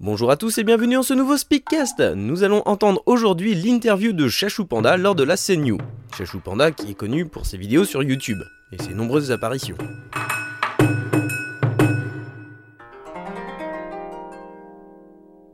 Bonjour 0.00 0.30
à 0.30 0.36
tous 0.36 0.58
et 0.58 0.62
bienvenue 0.62 0.96
en 0.96 1.02
ce 1.02 1.12
nouveau 1.12 1.36
Speakcast. 1.36 1.98
Nous 2.14 2.44
allons 2.44 2.62
entendre 2.66 3.02
aujourd'hui 3.06 3.56
l'interview 3.56 4.12
de 4.12 4.28
Chachou 4.28 4.64
Panda 4.64 4.96
lors 4.96 5.16
de 5.16 5.24
la 5.24 5.36
CNU. 5.36 5.76
Chachou 6.16 6.38
Panda 6.38 6.70
qui 6.70 6.92
est 6.92 6.94
connu 6.94 7.26
pour 7.26 7.46
ses 7.46 7.56
vidéos 7.56 7.84
sur 7.84 8.04
YouTube 8.04 8.38
et 8.70 8.80
ses 8.80 8.94
nombreuses 8.94 9.32
apparitions. 9.32 9.76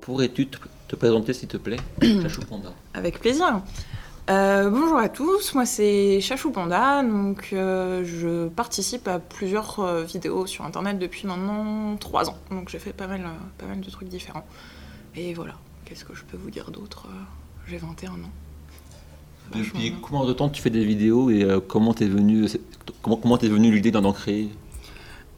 Pourrais-tu 0.00 0.46
te, 0.46 0.56
te 0.88 0.96
présenter 0.96 1.34
s'il 1.34 1.48
te 1.48 1.58
plaît 1.58 1.76
Chachou 2.00 2.40
Panda? 2.40 2.72
Avec 2.94 3.20
plaisir. 3.20 3.60
Euh, 4.30 4.70
bonjour 4.70 4.96
à 4.96 5.08
tous, 5.08 5.54
moi 5.54 5.66
c'est 5.66 6.20
Chachou 6.20 6.52
Panda, 6.52 7.02
donc 7.02 7.48
euh, 7.52 8.04
je 8.04 8.46
participe 8.48 9.08
à 9.08 9.18
plusieurs 9.18 9.80
euh, 9.80 10.04
vidéos 10.04 10.46
sur 10.46 10.64
internet 10.64 11.00
depuis 11.00 11.26
maintenant 11.26 11.96
3 11.96 12.30
ans, 12.30 12.38
donc 12.50 12.68
j'ai 12.68 12.78
fait 12.78 12.92
pas 12.92 13.08
mal, 13.08 13.22
pas 13.58 13.66
mal 13.66 13.80
de 13.80 13.90
trucs 13.90 14.08
différents. 14.08 14.46
Et 15.16 15.34
voilà, 15.34 15.54
qu'est-ce 15.84 16.04
que 16.04 16.14
je 16.14 16.22
peux 16.22 16.36
vous 16.36 16.50
dire 16.50 16.70
d'autre 16.70 17.08
J'ai 17.66 17.78
21 17.78 18.10
ans. 18.10 18.16
Depuis 19.52 19.90
bien. 19.90 19.98
combien 20.00 20.24
de 20.24 20.32
temps 20.32 20.48
tu 20.48 20.62
fais 20.62 20.70
des 20.70 20.84
vidéos 20.84 21.30
et 21.30 21.44
comment 21.66 21.92
t'es 21.92 22.06
venu 22.06 22.46
comment 23.02 23.16
comment 23.16 23.36
t'es 23.36 23.48
venu 23.48 23.72
l'idée 23.72 23.90
d'en 23.90 24.12
créer? 24.12 24.48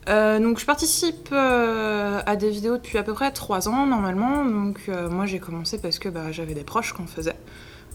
Euh, 0.09 0.41
donc 0.41 0.59
je 0.59 0.67
participe 0.67 1.29
euh, 1.33 2.21
à 2.27 2.35
des 2.35 2.51
vidéos 2.51 2.77
depuis 2.77 2.99
à 2.99 3.03
peu 3.03 3.13
près 3.13 3.31
3 3.31 3.69
ans 3.69 3.87
normalement. 3.87 4.45
Donc 4.45 4.81
euh, 4.89 5.09
moi 5.09 5.27
j'ai 5.27 5.39
commencé 5.39 5.81
parce 5.81 5.99
que 5.99 6.09
bah, 6.09 6.33
j'avais 6.33 6.55
des 6.55 6.65
proches 6.65 6.95
qui 6.95 7.03
en 7.03 7.07
faisaient 7.07 7.37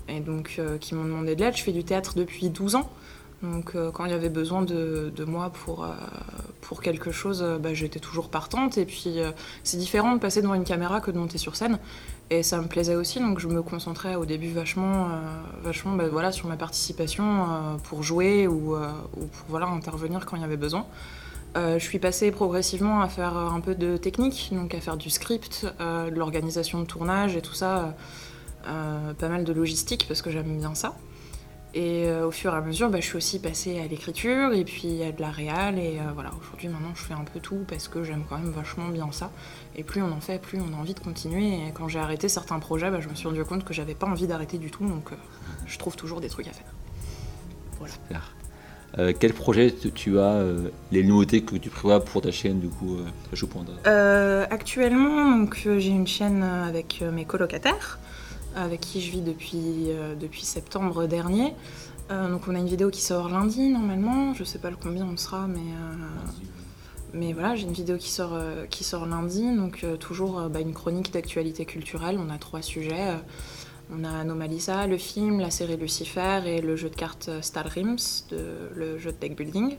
et 0.08 0.19
donc 0.19 0.55
euh, 0.59 0.77
qui 0.77 0.95
m'ont 0.95 1.03
demandé 1.03 1.36
de 1.36 1.41
l'aide. 1.41 1.55
Je 1.55 1.63
fais 1.63 1.72
du 1.72 1.83
théâtre 1.83 2.13
depuis 2.16 2.50
12 2.50 2.75
ans. 2.75 2.89
Donc 3.44 3.75
euh, 3.75 3.91
quand 3.91 4.05
il 4.05 4.11
y 4.11 4.16
avait 4.16 4.30
besoin 4.30 4.63
de, 4.63 5.11
moi 5.27 5.52
pour, 5.52 5.83
euh, 5.83 5.89
pour 6.61 6.81
quelque 6.81 7.11
chose, 7.11 7.45
bah, 7.59 7.73
j'étais 7.73 8.00
toujours 8.00 8.30
partante. 8.30 8.78
Et 8.78 8.85
puis 8.85 9.19
c'est 9.63 9.78
différent 9.78 10.13
de 10.13 10.19
passer 10.19 10.41
devant 10.41 10.55
une 10.55 10.63
caméra 10.63 11.02
que 11.02 11.11
de 11.11 11.17
monter 11.17 11.38
sur 11.38 11.55
scène. 11.55 11.80
Et 12.30 12.44
ça 12.44 12.59
me 12.59 12.67
plaisait 12.67 12.95
aussi, 12.95 13.19
donc 13.19 13.39
je 13.39 13.47
me 13.47 13.61
concentrais 13.61 14.16
au 14.16 14.25
début 14.25 14.52
vachement, 14.52 15.08
vachement 15.63 15.94
bah, 15.94 16.09
voilà, 16.09 16.33
sur 16.33 16.47
ma 16.47 16.58
participation 16.58 17.80
pour 17.83 18.03
jouer 18.03 18.47
ou, 18.47 18.75
ou 18.75 19.25
pour 19.25 19.45
voilà, 19.47 19.67
intervenir 19.67 20.25
quand 20.25 20.35
il 20.35 20.41
y 20.41 20.45
avait 20.45 20.58
besoin. 20.58 20.85
Je 21.55 21.80
suis 21.80 22.00
passée 22.00 22.31
progressivement 22.31 23.02
à 23.02 23.08
faire 23.08 23.38
un 23.38 23.61
peu 23.61 23.75
de 23.75 23.97
technique, 23.97 24.50
donc 24.52 24.75
à 24.75 24.81
faire 24.81 24.97
du 24.97 25.09
script, 25.09 25.66
de 25.80 26.13
l'organisation 26.13 26.81
de 26.81 26.85
tournage 26.85 27.38
et 27.38 27.41
tout 27.41 27.55
ça, 27.55 27.95
pas 28.63 29.30
mal 29.30 29.44
de 29.44 29.53
logistique 29.53 30.05
parce 30.08 30.22
que 30.22 30.31
j'aime 30.31 30.58
bien 30.58 30.75
ça. 30.75 30.95
Et 31.73 32.08
euh, 32.08 32.27
au 32.27 32.31
fur 32.31 32.53
et 32.53 32.58
à 32.58 32.61
mesure, 32.61 32.89
bah, 32.89 33.00
je 33.00 33.05
suis 33.05 33.17
aussi 33.17 33.39
passée 33.39 33.80
à 33.80 33.88
l'écriture 33.88 34.53
et 34.53 34.63
puis 34.63 35.03
à 35.03 35.11
de 35.11 35.22
la 35.22 35.30
réal. 35.30 35.77
Et 35.77 36.00
euh, 36.00 36.11
voilà, 36.13 36.31
aujourd'hui 36.39 36.69
maintenant 36.69 36.94
je 36.95 37.03
fais 37.03 37.13
un 37.13 37.23
peu 37.23 37.39
tout 37.39 37.66
parce 37.67 37.88
que 37.88 38.03
j'aime 38.03 38.23
quand 38.28 38.38
même 38.38 38.52
vachement 38.52 38.88
bien 38.88 39.09
ça. 39.11 39.31
Et 39.75 39.83
plus 39.83 40.02
on 40.02 40.11
en 40.11 40.22
fait, 40.22 40.41
plus 40.41 40.59
on 40.59 40.73
a 40.73 40.78
envie 40.78 40.94
de 40.94 41.00
continuer. 41.00 41.67
Et 41.67 41.72
quand 41.73 41.88
j'ai 41.88 42.00
arrêté 42.00 42.30
certains 42.30 42.59
projets, 42.59 42.89
bah, 42.89 43.02
je 43.02 43.09
me 43.09 43.16
suis 43.16 43.28
rendu 43.28 43.44
compte 43.44 43.63
que 43.63 43.73
j'avais 43.73 43.95
pas 43.95 44.08
envie 44.08 44.28
d'arrêter 44.28 44.58
du 44.58 44.72
tout, 44.72 44.88
donc 44.88 45.11
euh, 45.11 45.16
je 45.66 45.78
trouve 45.78 45.95
toujours 45.95 46.22
des 46.22 46.30
trucs 46.30 46.47
à 46.47 46.53
faire. 46.53 46.73
Super. 47.85 48.33
Euh, 48.97 49.13
quel 49.17 49.33
projet 49.33 49.72
tu, 49.72 50.17
as 50.17 50.23
euh, 50.23 50.69
les 50.91 51.03
nouveautés 51.03 51.41
que 51.44 51.55
tu 51.55 51.69
prévois 51.69 52.03
pour 52.03 52.22
ta 52.22 52.31
chaîne 52.31 52.59
du 52.59 52.69
coup 52.69 52.95
euh, 52.95 53.05
Euh, 53.85 54.45
actuellement, 54.50 55.38
donc, 55.38 55.61
euh, 55.66 55.78
j'ai 55.78 55.89
une 55.89 56.08
chaîne 56.08 56.41
euh, 56.41 56.67
avec 56.67 57.00
euh, 57.02 57.11
mes 57.11 57.25
colocataires, 57.25 58.00
avec 58.58 58.81
qui 58.81 59.02
je 59.02 59.11
vis 59.11 59.22
depuis, 59.22 59.89
euh, 59.89 60.16
depuis 60.16 60.44
septembre 60.44 61.05
dernier. 61.05 61.53
Euh, 62.09 62.30
donc 62.30 62.47
on 62.47 62.55
a 62.55 62.59
une 62.59 62.67
vidéo 62.67 62.89
qui 62.89 63.02
sort 63.02 63.30
lundi 63.30 63.69
normalement, 63.69 64.34
je 64.34 64.44
sais 64.44 64.59
pas 64.59 64.69
le 64.69 64.78
combien 64.81 65.06
on 65.06 65.18
sera, 65.18 65.47
mais, 65.47 65.59
euh, 65.59 65.95
mais 67.13 67.34
voilà, 67.34 67.56
j'ai 67.56 67.63
une 67.63 67.73
vidéo 67.73 67.97
qui 67.97 68.09
sort, 68.09 68.38
qui 68.69 68.84
sort 68.84 69.06
lundi, 69.06 69.56
donc 69.56 69.85
toujours 70.00 70.50
bah, 70.50 70.59
une 70.59 70.73
chronique 70.73 71.12
d'actualité 71.12 71.66
culturelle. 71.66 72.18
On 72.19 72.29
a 72.29 72.38
trois 72.38 72.62
sujets. 72.62 73.16
on 73.91 74.03
a 74.03 74.09
Anomalisa, 74.09 74.88
le 74.88 74.97
film, 74.97 75.39
la 75.39 75.50
série 75.50 75.78
Lucifer 75.78 76.41
et 76.45 76.62
le 76.62 76.75
jeu 76.75 76.89
de 76.89 76.95
cartes 76.95 77.29
Star 77.41 77.66
Rims, 77.66 78.25
le 78.31 78.97
jeu 78.97 79.12
de 79.12 79.18
deck 79.18 79.35
building. 79.35 79.78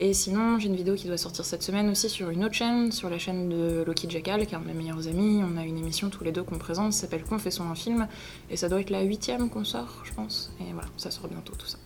Et 0.00 0.14
sinon, 0.14 0.60
j'ai 0.60 0.68
une 0.68 0.76
vidéo 0.76 0.94
qui 0.94 1.08
doit 1.08 1.16
sortir 1.16 1.44
cette 1.44 1.62
semaine 1.62 1.88
aussi 1.90 2.08
sur 2.08 2.30
une 2.30 2.44
autre 2.44 2.54
chaîne, 2.54 2.92
sur 2.92 3.10
la 3.10 3.18
chaîne 3.18 3.48
de 3.48 3.82
Loki 3.84 4.08
Jackal, 4.08 4.46
qui 4.46 4.54
est 4.54 4.56
un 4.56 4.60
de 4.60 4.66
mes 4.66 4.74
meilleurs 4.74 5.08
amis. 5.08 5.42
On 5.42 5.56
a 5.58 5.64
une 5.64 5.76
émission 5.76 6.08
tous 6.08 6.22
les 6.22 6.30
deux 6.30 6.44
qu'on 6.44 6.58
présente, 6.58 6.92
ça 6.92 7.02
s'appelle 7.02 7.24
Confessons 7.24 7.64
un 7.64 7.74
film, 7.74 8.06
et 8.48 8.56
ça 8.56 8.68
doit 8.68 8.80
être 8.80 8.90
la 8.90 9.02
huitième 9.02 9.50
qu'on 9.50 9.64
sort, 9.64 10.02
je 10.04 10.12
pense. 10.12 10.52
Et 10.60 10.72
voilà, 10.72 10.88
ça 10.96 11.10
sort 11.10 11.26
bientôt 11.26 11.54
tout 11.58 11.66
ça. 11.66 11.78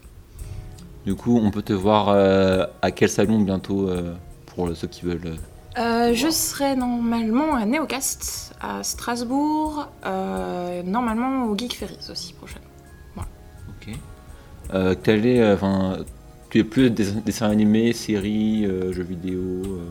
Du 1.07 1.15
coup, 1.15 1.41
on 1.43 1.51
peut 1.51 1.63
te 1.63 1.73
voir 1.73 2.11
euh, 2.11 2.67
à 2.83 2.91
quel 2.91 3.09
salon 3.09 3.41
bientôt 3.41 3.89
euh, 3.89 4.15
pour 4.47 4.69
ceux 4.77 4.89
qui 4.89 5.07
veulent 5.07 5.37
euh, 5.79 6.13
je 6.13 6.29
serai 6.29 6.77
normalement 6.77 7.55
à 7.55 7.65
Neocast, 7.65 8.55
à 8.61 8.83
Strasbourg, 8.83 9.89
euh, 10.05 10.83
normalement 10.83 11.47
au 11.47 11.57
Geek 11.57 11.75
Ferries 11.75 12.11
aussi, 12.11 12.35
prochaine. 12.35 12.61
Ok. 13.17 13.95
Euh, 14.75 14.95
quel 15.03 15.25
est, 15.25 15.53
enfin, 15.53 15.99
tu 16.53 16.59
es 16.59 16.65
plus 16.65 16.91
des 16.91 17.13
dessins 17.13 17.49
animés, 17.49 17.95
séries, 17.95 18.67
euh, 18.67 18.93
jeux 18.93 19.03
vidéo 19.03 19.41
euh, 19.41 19.87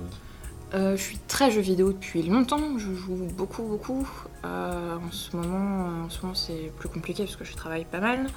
Euh, 0.76 0.96
je 0.96 1.02
suis 1.02 1.18
très 1.28 1.50
jeu 1.50 1.60
vidéo 1.60 1.92
depuis 1.92 2.22
longtemps, 2.22 2.78
je 2.78 2.94
joue 2.94 3.28
beaucoup 3.36 3.64
beaucoup. 3.64 4.08
Euh, 4.46 4.96
en 4.96 5.12
ce 5.12 5.36
moment, 5.36 6.06
en 6.06 6.10
ce 6.10 6.20
c'est 6.36 6.72
plus 6.78 6.88
compliqué 6.88 7.24
parce 7.24 7.36
que 7.36 7.46
je 7.46 7.56
travaille 7.56 7.86
pas 7.86 8.00
mal. 8.00 8.28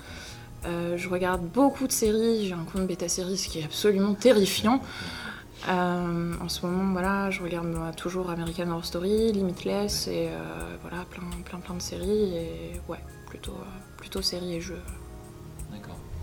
Je 0.65 1.09
regarde 1.11 1.43
beaucoup 1.43 1.87
de 1.87 1.93
séries, 1.93 2.47
j'ai 2.47 2.55
un 2.55 2.65
compte 2.65 2.87
bêta 2.87 3.09
série, 3.09 3.37
ce 3.37 3.49
qui 3.51 3.59
est 3.61 3.65
absolument 3.65 4.15
terrifiant. 4.15 4.81
En 5.69 6.49
ce 6.49 6.65
moment, 6.65 6.93
voilà, 6.93 7.31
je 7.31 7.43
regarde 7.43 7.95
toujours 7.97 8.31
American 8.31 8.71
Horror 8.71 8.87
Story, 8.87 9.33
Limitless 9.33 10.09
et 10.09 10.31
voilà, 10.81 11.05
plein, 11.11 11.29
plein, 11.45 11.59
plein 11.59 11.75
de 11.75 11.83
séries 11.83 12.35
et 12.35 12.81
ouais, 12.89 13.03
plutôt, 13.29 13.59
plutôt 13.99 14.23
séries 14.23 14.55
et 14.55 14.61
jeux. 14.63 14.83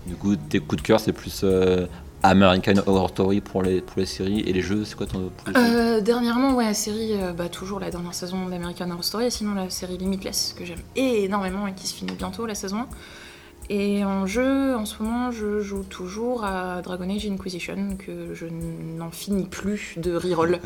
Du 0.07 0.15
coup, 0.15 0.35
tes 0.35 0.59
coups 0.59 0.81
de 0.81 0.87
cœur, 0.87 0.99
c'est 0.99 1.13
plus 1.13 1.41
euh, 1.43 1.85
American 2.23 2.73
Horror 2.85 3.09
Story 3.09 3.41
pour 3.41 3.63
les, 3.63 3.81
pour 3.81 3.99
les 3.99 4.05
séries 4.05 4.41
et 4.41 4.53
les 4.53 4.61
jeux, 4.61 4.85
c'est 4.85 4.95
quoi 4.95 5.07
ton 5.07 5.31
Euh, 5.55 6.01
dernièrement, 6.01 6.55
ouais, 6.55 6.65
la 6.65 6.73
série, 6.73 7.13
euh, 7.13 7.33
bah, 7.33 7.49
toujours 7.49 7.79
la 7.79 7.89
dernière 7.89 8.13
saison 8.13 8.47
d'American 8.47 8.89
Horror 8.89 9.03
Story, 9.03 9.25
et 9.25 9.29
sinon 9.29 9.53
la 9.53 9.69
série 9.69 9.97
Limitless, 9.97 10.55
que 10.57 10.65
j'aime 10.65 10.81
énormément 10.95 11.67
et 11.67 11.73
qui 11.73 11.87
se 11.87 11.93
finit 11.93 12.13
bientôt 12.13 12.45
la 12.45 12.55
saison 12.55 12.77
1. 12.77 12.87
Et 13.69 14.03
en 14.03 14.25
jeu, 14.25 14.75
en 14.75 14.85
ce 14.85 15.01
moment, 15.01 15.31
je 15.31 15.61
joue 15.61 15.83
toujours 15.83 16.43
à 16.43 16.81
Dragon 16.81 17.09
Age 17.09 17.25
Inquisition, 17.25 17.95
que 17.97 18.33
je 18.33 18.45
n'en 18.97 19.11
finis 19.11 19.45
plus 19.45 19.95
de 19.97 20.15
reroll. 20.15 20.59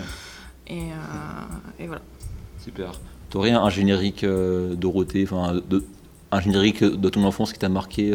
Et, 0.67 0.79
euh, 0.79 1.84
et 1.84 1.88
voilà. 1.88 2.02
Super. 2.63 2.94
T'aurais 3.29 3.52
un 3.52 3.69
générique 3.69 4.25
Dorothée, 4.25 5.28
enfin, 5.29 5.62
un 6.31 6.40
générique 6.40 6.84
de 6.84 7.09
ton 7.09 7.23
enfance 7.25 7.53
qui 7.53 7.59
t'a 7.59 7.69
marqué 7.69 8.13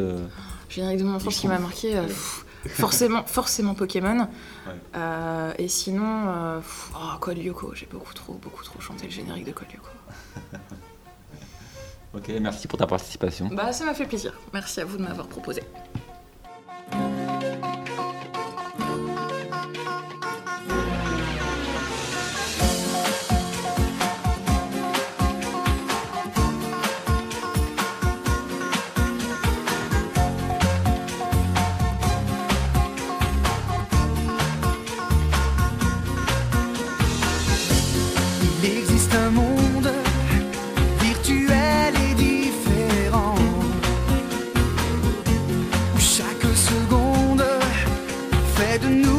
Générique 0.71 0.99
de 1.01 1.05
mon 1.05 1.17
enfance 1.17 1.37
qui 1.37 1.49
m'a 1.49 1.59
marqué, 1.59 1.97
euh, 1.97 2.07
pff, 2.07 2.45
forcément, 2.69 3.25
forcément 3.25 3.75
Pokémon. 3.75 4.29
Euh, 4.95 5.53
et 5.59 5.69
sinon, 5.69 6.29
euh, 6.29 6.59
pff, 6.59 6.93
oh, 6.95 7.19
Code 7.21 7.39
Lyoko, 7.39 7.75
j'ai 7.75 7.87
beaucoup 7.87 8.15
trop, 8.15 8.35
beaucoup 8.35 8.63
trop 8.63 8.81
chanté 8.81 9.07
le 9.07 9.11
générique 9.11 9.47
de 9.47 9.53
Code 9.53 9.69
Lyoko. 9.73 9.89
Ok, 12.13 12.29
merci 12.41 12.67
pour 12.67 12.77
ta 12.77 12.89
participation. 12.89 13.49
Bah, 13.53 13.73
ça 13.73 13.85
m'a 13.85 13.95
fait 13.95 14.05
plaisir. 14.05 14.33
Merci 14.53 14.81
à 14.81 14.85
vous 14.85 14.97
de 14.97 15.03
m'avoir 15.03 15.29
proposé. 15.29 15.63
don't. 48.81 49.10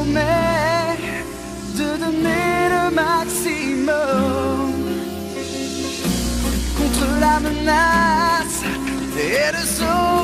Vous 0.00 0.12
promet 0.12 0.96
de 1.76 1.98
donner 1.98 2.68
le 2.74 2.94
maximum 2.94 4.72
contre 6.76 7.06
la 7.20 7.40
menace 7.40 8.62
et 9.16 9.52
de 9.52 9.66
sauver 9.66 10.19